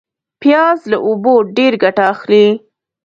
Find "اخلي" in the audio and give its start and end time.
2.13-2.45